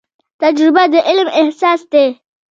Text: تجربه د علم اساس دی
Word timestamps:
تجربه 0.41 0.83
د 0.93 0.95
علم 1.09 1.27
اساس 1.39 1.81
دی 1.91 2.07